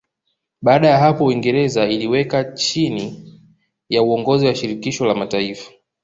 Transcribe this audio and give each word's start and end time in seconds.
Baada 0.61 0.87
ya 0.87 0.97
hapo 0.97 1.25
Uingereza 1.25 1.83
uliiweka 1.83 2.43
chini 2.43 3.33
ya 3.89 4.03
uongozi 4.03 4.45
wa 4.47 4.55
Shirikisho 4.55 5.05
la 5.05 5.15
Mataifa 5.15 5.71